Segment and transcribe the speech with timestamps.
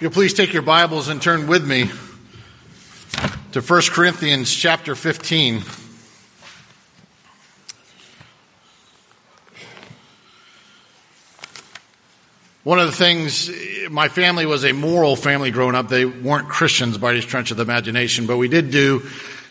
[0.00, 1.90] You'll please take your Bibles and turn with me
[3.50, 5.62] to 1 Corinthians chapter 15.
[12.62, 13.50] One of the things,
[13.90, 15.88] my family was a moral family growing up.
[15.88, 19.02] They weren't Christians by any stretch of the imagination, but we did do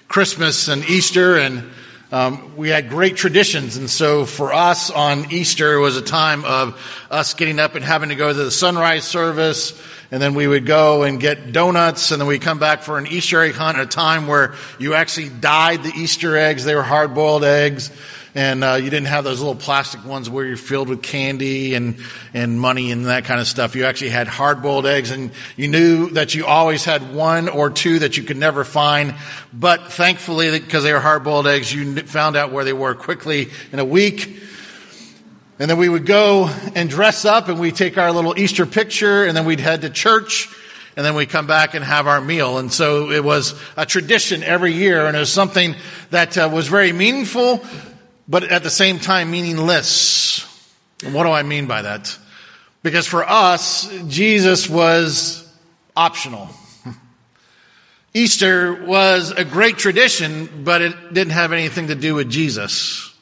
[0.08, 1.70] Christmas and Easter and
[2.12, 6.46] um, we had great traditions, and so for us on Easter it was a time
[6.46, 6.80] of
[7.12, 9.80] us getting up and having to go to the sunrise service,
[10.10, 13.08] and then we would go and get donuts, and then we come back for an
[13.08, 16.64] Easter egg hunt, a time where you actually dyed the Easter eggs.
[16.64, 17.92] They were hard boiled eggs,
[18.38, 21.98] and uh, you didn't have those little plastic ones where you're filled with candy and
[22.36, 23.76] and money and that kind of stuff.
[23.76, 27.72] You actually had hard boiled eggs, and you knew that you always had one or
[27.72, 29.16] two that you could never find.
[29.52, 33.50] But thankfully, because they were hard boiled eggs, you found out where they were quickly
[33.72, 34.40] in a week.
[35.58, 39.26] And then we would go and dress up, and we'd take our little Easter picture,
[39.26, 40.48] and then we'd head to church
[40.96, 42.58] and then we come back and have our meal.
[42.58, 45.76] And so it was a tradition every year, and it was something
[46.10, 47.64] that uh, was very meaningful,
[48.28, 50.46] but at the same time meaningless.
[51.04, 52.18] And what do I mean by that?
[52.84, 55.48] Because for us, Jesus was
[55.96, 56.50] optional.
[58.14, 63.14] Easter was a great tradition, but it didn't have anything to do with Jesus.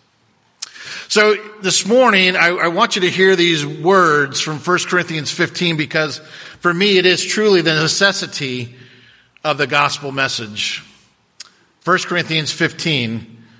[1.08, 5.78] So this morning, I, I, want you to hear these words from 1 Corinthians 15
[5.78, 6.18] because
[6.60, 8.76] for me, it is truly the necessity
[9.44, 10.84] of the gospel message.
[11.84, 13.44] 1 Corinthians 15,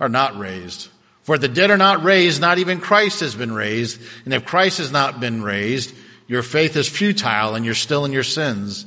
[0.00, 0.88] are not raised.
[1.22, 4.00] For the dead are not raised, not even Christ has been raised.
[4.24, 5.92] And if Christ has not been raised,
[6.28, 8.86] your faith is futile and you're still in your sins.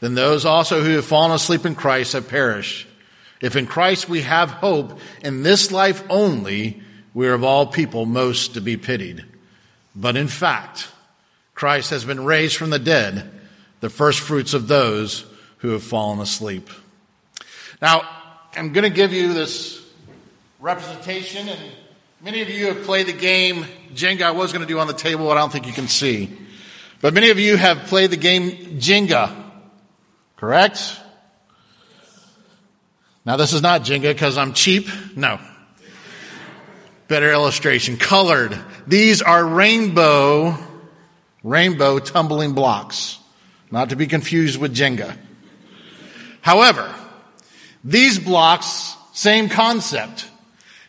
[0.00, 2.86] Then those also who have fallen asleep in Christ have perished.
[3.40, 6.80] If in Christ we have hope in this life only,
[7.14, 9.24] we are of all people most to be pitied.
[9.94, 10.88] But in fact,
[11.54, 13.28] Christ has been raised from the dead,
[13.80, 15.24] the first fruits of those
[15.58, 16.70] who have fallen asleep.
[17.80, 18.08] Now,
[18.54, 19.81] I'm going to give you this
[20.62, 21.48] representation.
[21.48, 21.60] And
[22.22, 24.22] many of you have played the game Jenga.
[24.22, 26.38] I was going to do on the table, but I don't think you can see.
[27.00, 29.34] But many of you have played the game Jenga,
[30.36, 31.00] correct?
[33.24, 34.88] Now, this is not Jenga because I'm cheap.
[35.16, 35.40] No.
[37.08, 37.96] Better illustration.
[37.96, 38.56] Colored.
[38.86, 40.56] These are rainbow,
[41.42, 43.18] rainbow tumbling blocks.
[43.72, 45.16] Not to be confused with Jenga.
[46.40, 46.92] However,
[47.82, 50.28] these blocks, same concept.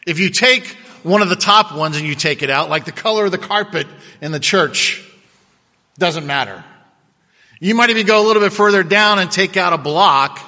[0.06, 0.66] If you take
[1.04, 3.38] one of the top ones and you take it out, like the color of the
[3.38, 3.88] carpet
[4.22, 5.04] in the church,
[5.98, 6.64] doesn't matter.
[7.60, 10.40] You might even go a little bit further down and take out a block.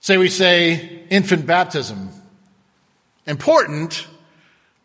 [0.00, 2.10] Say we say infant baptism.
[3.26, 4.06] Important,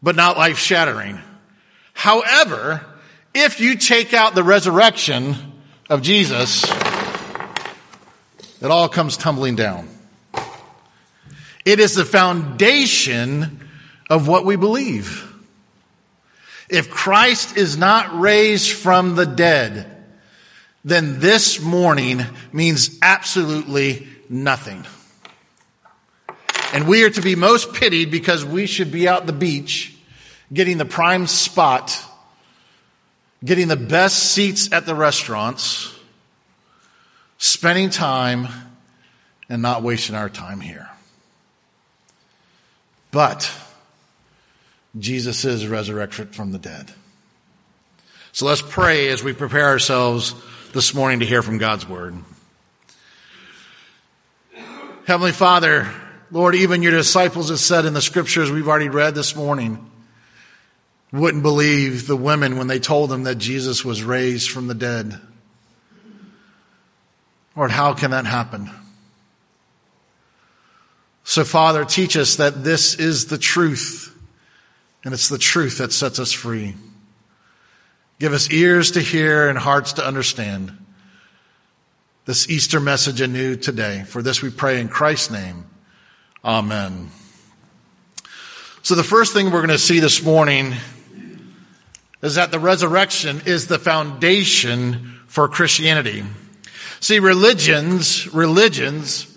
[0.02, 1.20] but not life shattering.
[1.94, 2.86] However,
[3.34, 5.36] if you take out the resurrection
[5.90, 6.64] of Jesus,
[8.62, 9.90] it all comes tumbling down.
[11.66, 13.68] It is the foundation
[14.10, 15.28] of what we believe.
[16.70, 19.88] If Christ is not raised from the dead,
[20.84, 24.86] then this morning means absolutely nothing.
[26.74, 29.98] And we are to be most pitied because we should be out the beach
[30.54, 31.98] getting the prime spot,
[33.44, 35.96] getting the best seats at the restaurants,
[37.38, 38.48] spending time
[39.50, 40.91] and not wasting our time here.
[43.12, 43.52] But
[44.98, 46.92] Jesus is resurrected from the dead.
[48.32, 50.34] So let's pray as we prepare ourselves
[50.74, 52.16] this morning to hear from God's word.
[55.06, 55.92] Heavenly Father,
[56.32, 59.92] Lord, even your disciples have said in the scriptures we've already read this morning,
[61.12, 65.20] wouldn't believe the women when they told them that Jesus was raised from the dead.
[67.58, 68.70] Lord, how can that happen?
[71.24, 74.18] So, Father, teach us that this is the truth,
[75.04, 76.76] and it's the truth that sets us free.
[78.20, 80.78] Give us ears to hear and hearts to understand
[82.26, 84.04] this Easter message anew today.
[84.08, 85.66] For this we pray in Christ's name.
[86.44, 87.10] Amen.
[88.84, 90.74] So, the first thing we're going to see this morning
[92.22, 96.24] is that the resurrection is the foundation for Christianity.
[97.00, 99.31] See, religions, religions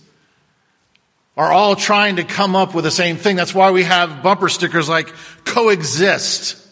[1.36, 3.36] are all trying to come up with the same thing.
[3.36, 5.12] That's why we have bumper stickers like
[5.44, 6.63] coexist.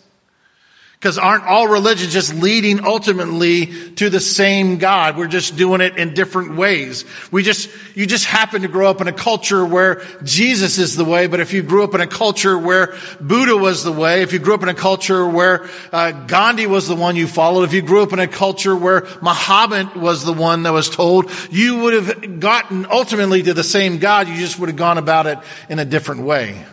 [1.03, 5.17] Because aren't all religions just leading ultimately to the same God?
[5.17, 7.05] We're just doing it in different ways.
[7.33, 11.05] We just, you just happen to grow up in a culture where Jesus is the
[11.05, 14.33] way, but if you grew up in a culture where Buddha was the way, if
[14.33, 17.73] you grew up in a culture where uh, Gandhi was the one you followed, if
[17.73, 21.81] you grew up in a culture where Muhammad was the one that was told, you
[21.81, 24.29] would have gotten ultimately to the same God.
[24.29, 26.65] You just would have gone about it in a different way.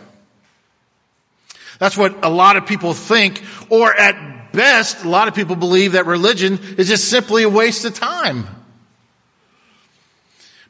[1.80, 3.38] That's what a lot of people think,
[3.70, 7.84] or at best, a lot of people believe that religion is just simply a waste
[7.84, 8.46] of time.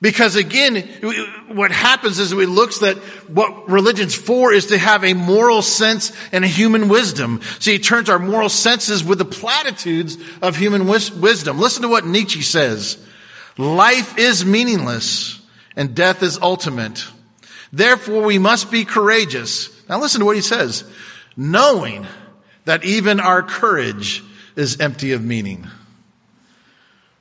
[0.02, 0.88] Because again,
[1.48, 2.96] what happens is we looks that
[3.28, 7.42] what religion's for is to have a moral sense and a human wisdom.
[7.58, 11.58] See, it turns our moral senses with the platitudes of human wisdom.
[11.58, 12.96] Listen to what Nietzsche says.
[13.58, 15.38] Life is meaningless
[15.76, 17.06] and death is ultimate.
[17.70, 19.68] Therefore we must be courageous.
[19.86, 20.84] Now listen to what he says
[21.36, 22.06] knowing
[22.64, 24.22] that even our courage
[24.56, 25.66] is empty of meaning.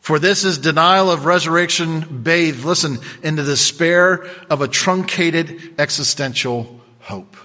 [0.02, 6.82] For this is denial of resurrection bathed, listen, in the despair of a truncated existential
[7.00, 7.36] hope.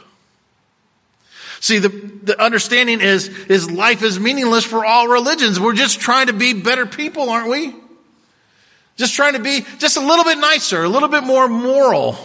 [1.60, 5.58] See, the, the understanding is, is life is meaningless for all religions.
[5.58, 7.74] We're just trying to be better people, aren't we?
[8.96, 12.18] Just trying to be just a little bit nicer, a little bit more moral.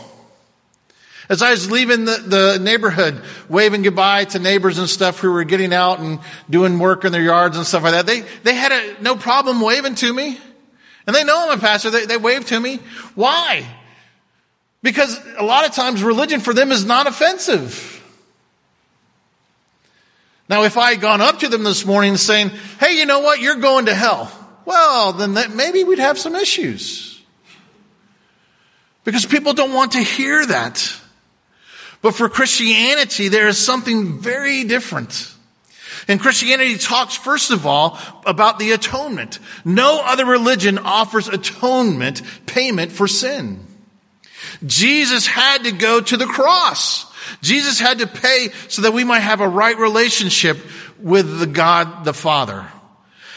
[1.29, 5.43] As I was leaving the, the neighborhood, waving goodbye to neighbors and stuff who were
[5.43, 8.71] getting out and doing work in their yards and stuff like that, they, they had
[8.71, 10.39] a, no problem waving to me.
[11.05, 11.91] And they know I'm a pastor.
[11.91, 12.79] They, they wave to me.
[13.13, 13.65] Why?
[14.81, 17.95] Because a lot of times religion for them is not offensive.
[20.49, 22.49] Now, if I had gone up to them this morning saying,
[22.79, 23.39] hey, you know what?
[23.39, 24.31] You're going to hell.
[24.65, 27.21] Well, then that, maybe we'd have some issues.
[29.03, 30.95] Because people don't want to hear that.
[32.01, 35.34] But for Christianity, there is something very different.
[36.07, 39.40] And Christianity talks, first of all, about the atonement.
[39.66, 43.66] No other religion offers atonement, payment for sin.
[44.66, 47.06] Jesus had to go to the cross.
[47.42, 50.57] Jesus had to pay so that we might have a right relationship
[51.00, 52.66] with the God the Father.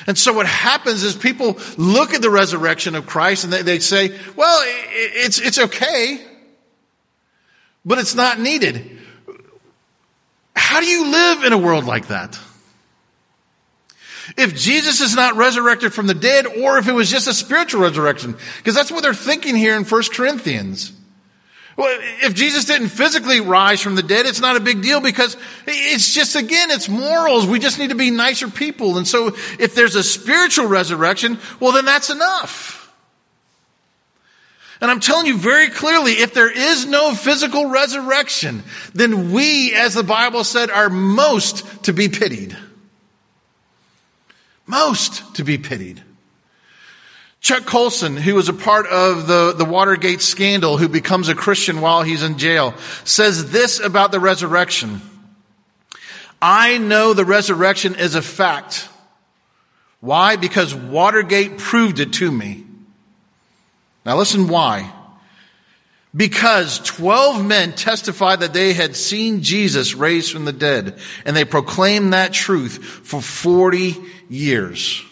[0.07, 3.79] And so what happens is people look at the resurrection of Christ and they, they
[3.79, 6.21] say, well, it's, it's okay
[7.85, 8.99] but it's not needed.
[10.55, 12.39] How do you live in a world like that?
[14.37, 17.83] If Jesus is not resurrected from the dead, or if it was just a spiritual
[17.83, 20.93] resurrection, because that's what they're thinking here in 1 Corinthians.
[21.77, 25.37] Well, if Jesus didn't physically rise from the dead, it's not a big deal because
[25.67, 27.47] it's just, again, it's morals.
[27.47, 28.99] We just need to be nicer people.
[28.99, 29.29] And so
[29.59, 32.82] if there's a spiritual resurrection, well, then that's enough.
[34.83, 39.95] And I'm telling you very clearly, if there is no physical resurrection, then we, as
[39.95, 42.57] the Bible said, are most to be pitied.
[44.67, 46.03] Most to be pitied.
[47.41, 51.81] Chuck Colson, who was a part of the, the Watergate scandal, who becomes a Christian
[51.81, 52.75] while he's in jail,
[53.05, 55.01] says this about the resurrection.
[56.41, 58.89] I know the resurrection is a fact.
[60.01, 60.35] Why?
[60.35, 62.65] Because Watergate proved it to me.
[64.05, 64.93] Now listen why.
[66.15, 71.47] Because 12 men testified that they had seen Jesus raised from the dead, and they
[71.47, 73.97] proclaimed that truth for 40
[74.29, 75.03] years.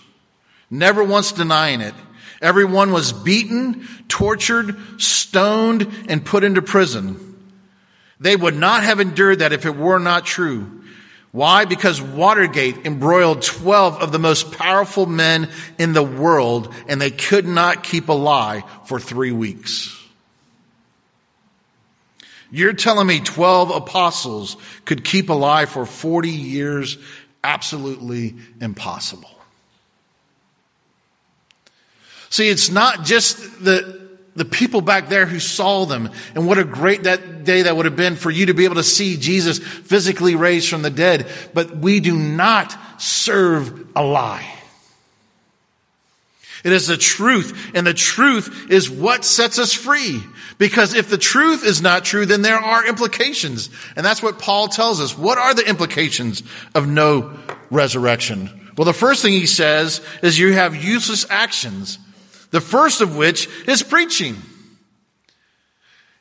[0.70, 1.94] Never once denying it.
[2.42, 7.26] Everyone was beaten, tortured, stoned, and put into prison.
[8.18, 10.79] They would not have endured that if it were not true.
[11.32, 11.64] Why?
[11.64, 17.46] Because Watergate embroiled 12 of the most powerful men in the world and they could
[17.46, 19.96] not keep a lie for three weeks.
[22.50, 26.98] You're telling me 12 apostles could keep a lie for 40 years?
[27.44, 29.30] Absolutely impossible.
[32.28, 34.09] See, it's not just the,
[34.40, 37.84] the people back there who saw them and what a great that day that would
[37.84, 41.26] have been for you to be able to see Jesus physically raised from the dead.
[41.52, 44.50] But we do not serve a lie.
[46.64, 50.22] It is the truth and the truth is what sets us free.
[50.56, 53.68] Because if the truth is not true, then there are implications.
[53.94, 55.18] And that's what Paul tells us.
[55.18, 56.42] What are the implications
[56.74, 57.38] of no
[57.70, 58.72] resurrection?
[58.74, 61.98] Well, the first thing he says is you have useless actions.
[62.50, 64.36] The first of which is preaching.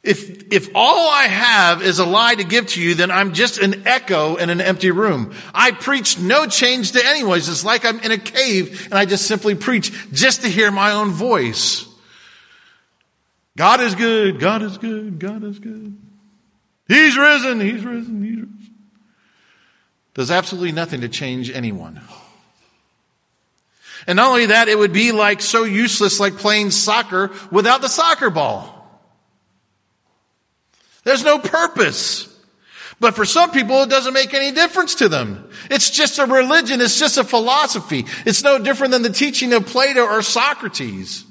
[0.01, 3.57] If, if all I have is a lie to give to you, then I'm just
[3.57, 5.33] an echo in an empty room.
[5.53, 7.37] I preach no change to anyone.
[7.37, 10.91] It's like I'm in a cave and I just simply preach just to hear my
[10.91, 11.85] own voice.
[13.57, 14.39] God is good.
[14.39, 15.19] God is good.
[15.19, 15.97] God is good.
[16.87, 17.59] He's risen.
[17.59, 18.23] He's risen.
[18.23, 18.79] He's risen.
[20.13, 22.01] Does absolutely nothing to change anyone.
[24.09, 27.87] And not only that, it would be like so useless like playing soccer without the
[27.87, 28.75] soccer ball.
[31.03, 32.27] There's no purpose.
[32.99, 35.47] But for some people, it doesn't make any difference to them.
[35.69, 36.81] It's just a religion.
[36.81, 38.07] It's just a philosophy.
[38.25, 41.23] It's no different than the teaching of Plato or Socrates.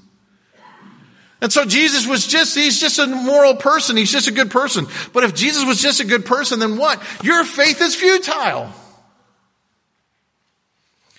[1.40, 3.96] And so Jesus was just, he's just a moral person.
[3.96, 4.86] He's just a good person.
[5.12, 7.02] But if Jesus was just a good person, then what?
[7.24, 8.72] Your faith is futile.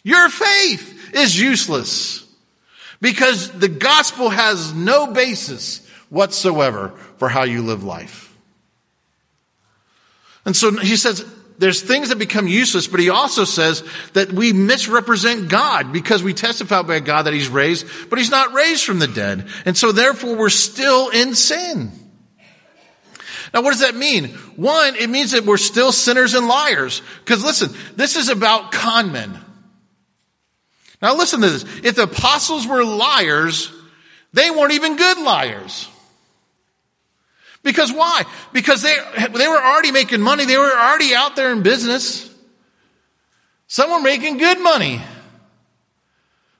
[0.06, 2.26] Your faith is useless
[3.02, 8.36] because the gospel has no basis whatsoever for how you live life.
[10.46, 11.26] And so he says,
[11.60, 16.34] there's things that become useless, but he also says that we misrepresent God because we
[16.34, 19.48] testify by God that he's raised, but he's not raised from the dead.
[19.66, 21.92] And so therefore we're still in sin.
[23.54, 24.30] Now what does that mean?
[24.56, 27.02] One, it means that we're still sinners and liars.
[27.20, 29.38] Because listen, this is about con men.
[31.02, 31.64] Now listen to this.
[31.84, 33.72] If the apostles were liars,
[34.34, 35.88] they weren't even good liars.
[37.64, 38.24] Because why?
[38.54, 38.96] Because they,
[39.34, 40.46] they were already making money.
[40.46, 42.30] They were already out there in business.
[43.68, 45.02] Some were making good money.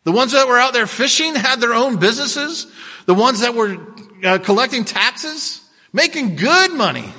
[0.04, 2.68] The ones that were out there fishing had their own businesses.
[3.06, 3.78] The ones that were
[4.24, 5.62] uh, collecting taxes,
[5.94, 7.14] making good money.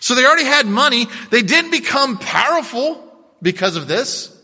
[0.00, 1.06] So they already had money.
[1.30, 3.02] They didn't become powerful
[3.42, 4.35] because of this.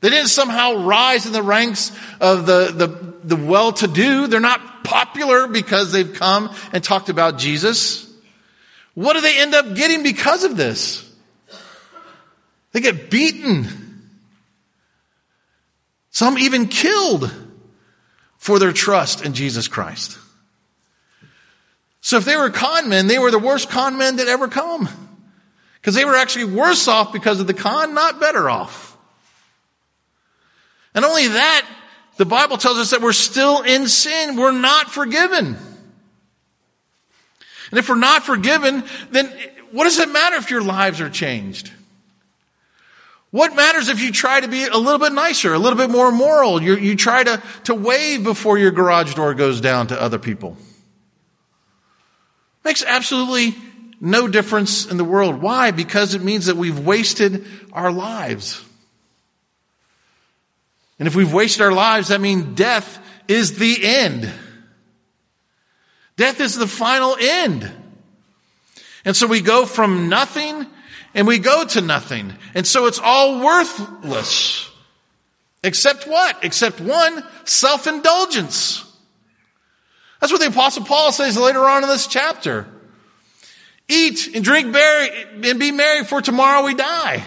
[0.00, 2.86] They didn't somehow rise in the ranks of the, the,
[3.24, 4.26] the well-to-do.
[4.26, 8.10] They're not popular because they've come and talked about Jesus.
[8.94, 11.02] What do they end up getting because of this?
[12.72, 14.10] They get beaten.
[16.10, 17.30] Some even killed
[18.38, 20.18] for their trust in Jesus Christ.
[22.00, 24.88] So if they were con men, they were the worst con men that ever come.
[25.74, 28.95] Because they were actually worse off because of the con, not better off.
[30.96, 31.68] And only that,
[32.16, 34.36] the Bible tells us that we're still in sin.
[34.36, 35.56] We're not forgiven.
[37.70, 39.30] And if we're not forgiven, then
[39.70, 41.70] what does it matter if your lives are changed?
[43.30, 46.10] What matters if you try to be a little bit nicer, a little bit more
[46.10, 46.62] moral?
[46.62, 50.56] You, you try to, to wave before your garage door goes down to other people.
[52.64, 53.54] Makes absolutely
[54.00, 55.42] no difference in the world.
[55.42, 55.72] Why?
[55.72, 58.62] Because it means that we've wasted our lives.
[60.98, 62.98] And if we've wasted our lives, that means death
[63.28, 64.30] is the end.
[66.16, 67.70] Death is the final end.
[69.04, 70.66] And so we go from nothing
[71.14, 72.34] and we go to nothing.
[72.54, 74.70] And so it's all worthless.
[75.62, 76.44] Except what?
[76.44, 78.84] Except one, self-indulgence.
[80.20, 82.66] That's what the apostle Paul says later on in this chapter.
[83.88, 85.10] Eat and drink berry
[85.44, 87.22] and be merry for tomorrow we die.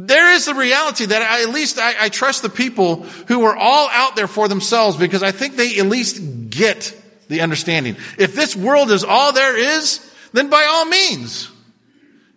[0.00, 3.56] There is the reality that I, at least I, I trust the people who are
[3.56, 6.94] all out there for themselves because I think they at least get
[7.26, 7.96] the understanding.
[8.16, 9.98] If this world is all there is,
[10.32, 11.50] then by all means,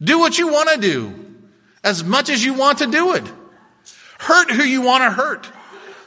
[0.01, 1.13] do what you want to do
[1.83, 3.31] as much as you want to do it.
[4.17, 5.47] Hurt who you want to hurt.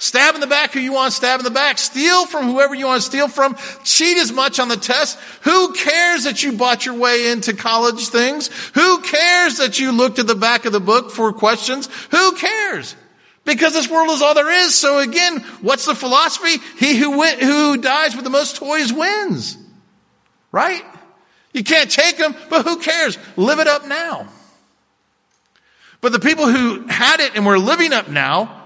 [0.05, 1.79] Stab in the back who you want to stab in the back.
[1.79, 3.57] Steal from whoever you want to steal from.
[3.85, 5.19] Cheat as much on the test.
[5.45, 8.49] Who cares that you bought your way into college things?
[8.75, 11.89] Who cares that you looked at the back of the book for questions?
[12.11, 12.95] Who cares?
[13.47, 14.77] Because this world is all there is.
[14.77, 16.63] So again, what's the philosophy?
[16.77, 19.57] He who, who dies with the most toys wins.
[20.53, 20.85] Right?
[21.55, 23.17] You can't take them, but who cares?
[23.39, 24.29] Live it up now.
[26.03, 28.64] But the people who had it and were living up now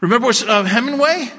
[0.00, 1.30] Remember uh, Hemingway?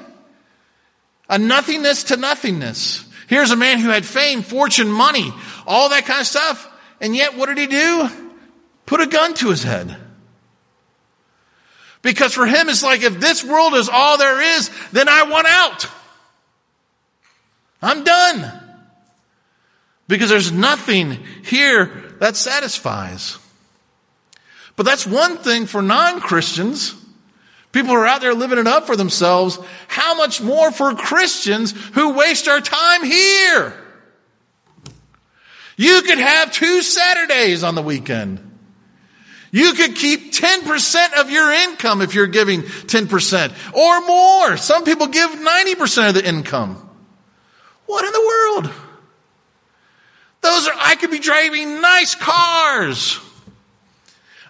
[1.28, 3.04] A nothingness to nothingness.
[3.26, 5.32] Here's a man who had fame, fortune, money,
[5.66, 6.68] all that kind of stuff.
[7.00, 8.08] And yet, what did he do?
[8.86, 9.96] Put a gun to his head.
[12.02, 15.46] Because for him, it's like if this world is all there is, then I want
[15.46, 15.86] out.
[17.80, 18.60] I'm done.
[20.08, 23.38] Because there's nothing here that satisfies.
[24.76, 26.94] But that's one thing for non-Christians.
[27.72, 29.58] People are out there living it up for themselves.
[29.88, 33.74] How much more for Christians who waste our time here?
[35.76, 38.50] You could have two Saturdays on the weekend.
[39.50, 44.56] You could keep 10% of your income if you're giving 10% or more.
[44.56, 46.88] Some people give 90% of the income.
[47.86, 48.74] What in the world?
[50.42, 53.18] Those are, I could be driving nice cars.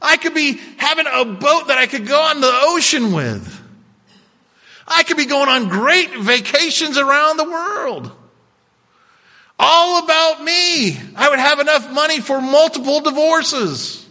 [0.03, 3.61] I could be having a boat that I could go on the ocean with.
[4.87, 8.11] I could be going on great vacations around the world.
[9.59, 10.99] All about me.
[11.15, 14.05] I would have enough money for multiple divorces.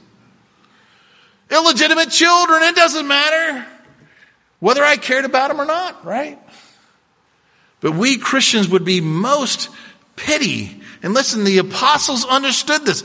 [1.49, 3.65] Illegitimate children, it doesn't matter
[4.59, 6.39] whether I cared about them or not, right?
[7.81, 9.69] But we Christians would be most
[10.15, 10.81] pity.
[11.03, 13.03] And listen, the apostles understood this.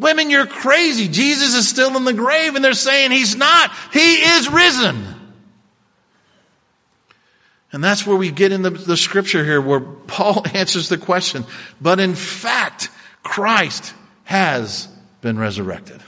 [0.00, 1.08] Women, you're crazy.
[1.08, 3.70] Jesus is still in the grave and they're saying he's not.
[3.92, 5.04] He is risen.
[7.70, 11.44] And that's where we get in the, the scripture here where Paul answers the question.
[11.80, 12.88] But in fact,
[13.22, 13.92] Christ
[14.24, 14.88] has
[15.20, 16.00] been resurrected.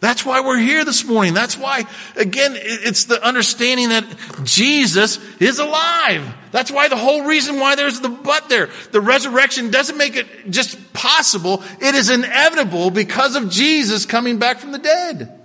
[0.00, 1.34] That's why we're here this morning.
[1.34, 4.04] That's why, again, it's the understanding that
[4.44, 6.24] Jesus is alive.
[6.52, 8.70] That's why the whole reason why there's the but there.
[8.92, 11.64] The resurrection doesn't make it just possible.
[11.80, 15.37] It is inevitable because of Jesus coming back from the dead.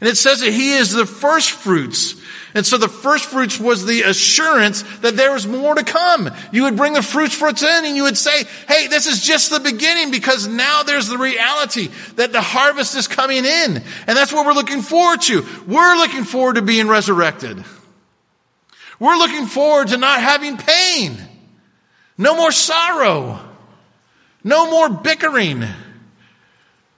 [0.00, 2.22] And it says that he is the first fruits
[2.54, 6.30] and so the first fruits was the assurance that there was more to come.
[6.52, 9.50] You would bring the fruits fruits in and you would say, hey, this is just
[9.50, 13.76] the beginning because now there's the reality that the harvest is coming in.
[13.76, 15.46] And that's what we're looking forward to.
[15.66, 17.64] We're looking forward to being resurrected.
[18.98, 21.16] We're looking forward to not having pain.
[22.18, 23.40] No more sorrow.
[24.44, 25.64] No more bickering.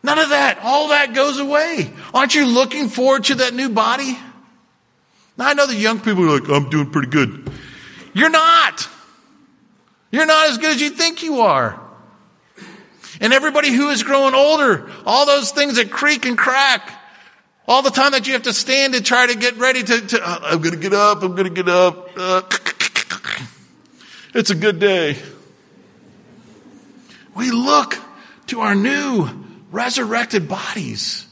[0.05, 0.59] None of that.
[0.63, 1.91] All that goes away.
[2.13, 4.19] Aren't you looking forward to that new body?
[5.39, 7.51] Now I know the young people are like, I'm doing pretty good.
[8.13, 8.87] You're not.
[10.11, 11.81] You're not as good as you think you are.
[13.19, 17.01] And everybody who is growing older, all those things that creak and crack,
[17.67, 20.21] all the time that you have to stand and try to get ready to, to
[20.23, 22.11] uh, I'm going to get up, I'm going to get up.
[22.15, 22.43] Uh,
[24.35, 25.17] it's a good day.
[27.35, 27.97] We look
[28.49, 29.44] to our new
[29.75, 31.27] resurrected bodies.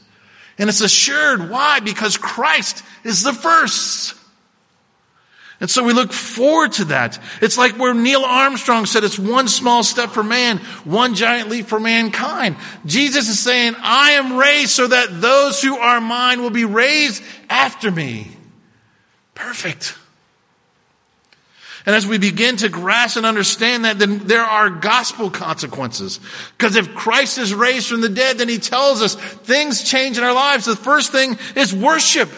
[0.59, 1.49] And it's assured.
[1.49, 1.79] Why?
[1.79, 4.15] Because Christ is the first.
[5.59, 7.19] And so we look forward to that.
[7.41, 11.67] It's like where Neil Armstrong said it's one small step for man, one giant leap
[11.67, 12.57] for mankind.
[12.85, 17.23] Jesus is saying, I am raised so that those who are mine will be raised
[17.49, 18.27] after me.
[19.35, 19.97] Perfect.
[21.85, 26.19] And as we begin to grasp and understand that, then there are gospel consequences.
[26.57, 30.23] Because if Christ is raised from the dead, then he tells us things change in
[30.23, 30.65] our lives.
[30.65, 32.29] The first thing is worship.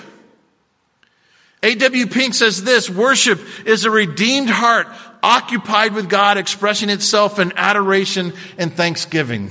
[1.62, 2.08] A.W.
[2.08, 4.88] Pink says this, worship is a redeemed heart
[5.21, 9.49] occupied with God, expressing itself in adoration and thanksgiving.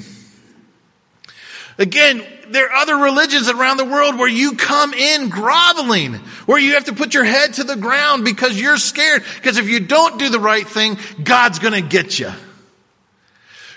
[1.78, 6.14] Again, there are other religions around the world where you come in groveling,
[6.46, 9.22] where you have to put your head to the ground because you're scared.
[9.36, 12.30] Because if you don't do the right thing, God's going to get you.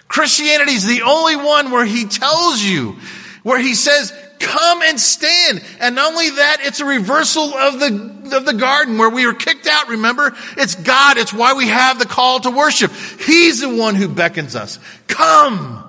[0.07, 2.95] Christianity is the only one where he tells you,
[3.43, 5.63] where he says, come and stand.
[5.79, 9.33] And not only that, it's a reversal of the, of the garden where we were
[9.33, 10.35] kicked out, remember?
[10.57, 11.17] It's God.
[11.17, 12.91] It's why we have the call to worship.
[12.91, 14.79] He's the one who beckons us.
[15.07, 15.83] Come.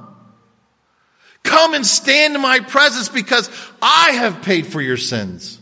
[1.49, 3.49] Come and stand in my presence because
[3.81, 5.59] I have paid for your sins.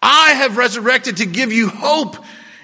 [0.00, 2.16] I have resurrected to give you hope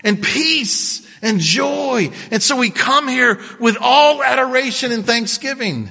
[0.05, 2.13] and peace and joy.
[2.31, 5.91] And so we come here with all adoration and thanksgiving.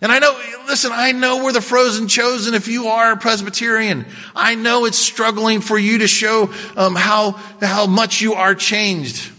[0.00, 4.06] And I know, listen, I know we're the frozen chosen if you are a Presbyterian.
[4.34, 9.30] I know it's struggling for you to show um, how, how much you are changed.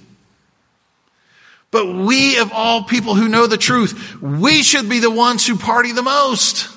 [1.72, 5.58] But we, of all people who know the truth, we should be the ones who
[5.58, 6.68] party the most.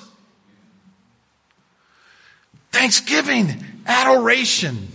[2.71, 4.87] Thanksgiving, adoration.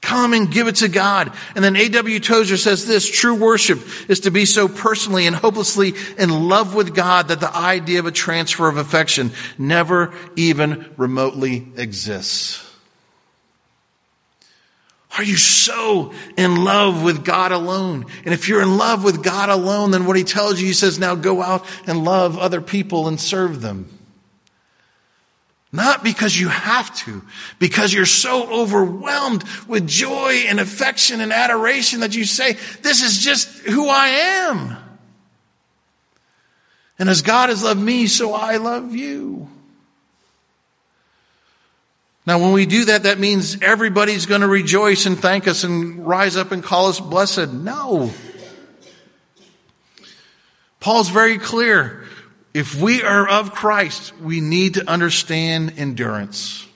[0.00, 1.32] Come and give it to God.
[1.56, 2.20] And then A.W.
[2.20, 6.94] Tozer says this, true worship is to be so personally and hopelessly in love with
[6.94, 12.63] God that the idea of a transfer of affection never even remotely exists.
[15.16, 18.06] Are you so in love with God alone?
[18.24, 20.98] And if you're in love with God alone, then what he tells you, he says,
[20.98, 23.88] now go out and love other people and serve them.
[25.70, 27.22] Not because you have to,
[27.58, 33.18] because you're so overwhelmed with joy and affection and adoration that you say, this is
[33.18, 34.76] just who I am.
[36.98, 39.48] And as God has loved me, so I love you.
[42.26, 46.06] Now, when we do that, that means everybody's going to rejoice and thank us and
[46.06, 47.52] rise up and call us blessed.
[47.52, 48.10] No.
[50.80, 52.04] Paul's very clear.
[52.54, 56.66] If we are of Christ, we need to understand endurance.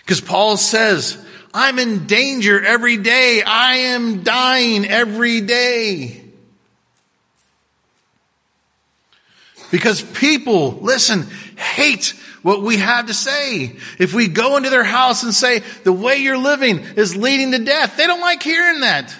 [0.00, 1.18] Because Paul says,
[1.52, 3.42] I'm in danger every day.
[3.42, 6.20] I am dying every day.
[9.70, 12.14] Because people, listen, hate
[12.44, 13.74] what we have to say.
[13.98, 17.58] If we go into their house and say, the way you're living is leading to
[17.58, 19.16] death, they don't like hearing that.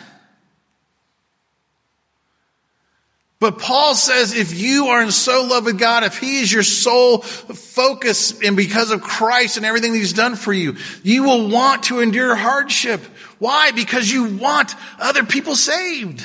[3.41, 6.63] But Paul says if you are in so love with God, if He is your
[6.63, 11.85] sole focus and because of Christ and everything He's done for you, you will want
[11.85, 13.01] to endure hardship.
[13.39, 13.71] Why?
[13.71, 16.23] Because you want other people saved.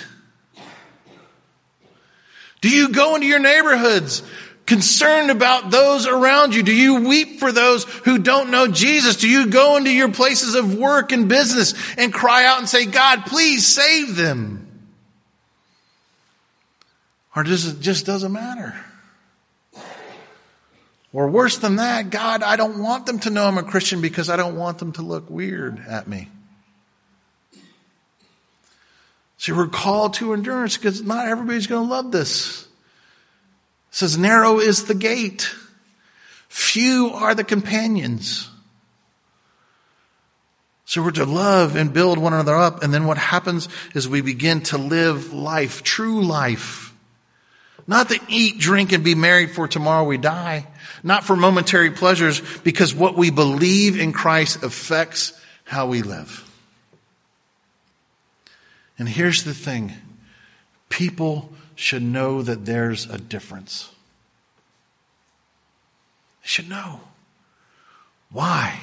[2.59, 4.21] Do you go into your neighborhoods
[4.69, 6.61] concerned about those around you?
[6.61, 9.17] Do you weep for those who don't know Jesus?
[9.17, 12.85] Do you go into your places of work and business and cry out and say,
[12.85, 14.67] God, please save them?
[17.35, 18.79] Or does it just doesn't matter?
[21.11, 24.29] Or worse than that, God, I don't want them to know I'm a Christian because
[24.29, 26.29] I don't want them to look weird at me.
[29.39, 32.68] See, we're called to endurance because not everybody's going to love this.
[33.91, 35.53] Says, narrow is the gate.
[36.47, 38.49] Few are the companions.
[40.85, 42.81] So we're to love and build one another up.
[42.81, 46.91] And then what happens is we begin to live life, true life.
[47.85, 50.67] Not to eat, drink, and be married for tomorrow we die.
[51.03, 56.43] Not for momentary pleasures because what we believe in Christ affects how we live.
[58.97, 59.93] And here's the thing.
[60.89, 63.89] People should know that there's a difference.
[66.41, 66.99] They should know.
[68.31, 68.81] Why?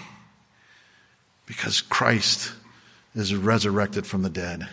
[1.45, 2.55] Because Christ
[3.15, 4.67] is resurrected from the dead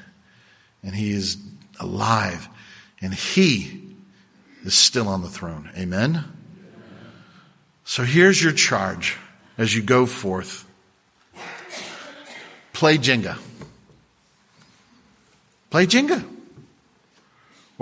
[0.81, 1.35] and he is
[1.81, 2.47] alive
[3.01, 3.89] and he
[4.63, 5.69] is still on the throne.
[5.77, 6.23] Amen?
[7.83, 9.17] So here's your charge
[9.57, 10.65] as you go forth.
[12.71, 13.37] Play Jenga.
[15.69, 16.23] Play Jenga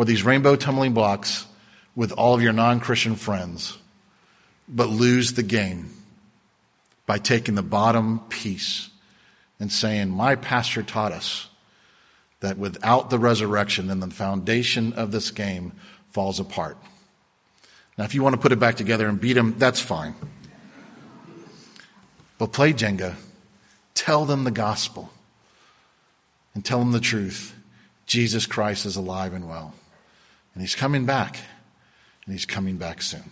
[0.01, 1.45] or these rainbow tumbling blocks
[1.95, 3.77] with all of your non Christian friends,
[4.67, 5.91] but lose the game
[7.05, 8.89] by taking the bottom piece
[9.59, 11.49] and saying, My pastor taught us
[12.39, 15.71] that without the resurrection, then the foundation of this game
[16.09, 16.79] falls apart.
[17.95, 20.15] Now, if you want to put it back together and beat them, that's fine.
[22.39, 23.17] But play Jenga,
[23.93, 25.11] tell them the gospel,
[26.55, 27.53] and tell them the truth.
[28.07, 29.75] Jesus Christ is alive and well.
[30.53, 31.37] And he's coming back,
[32.25, 33.31] and he's coming back soon.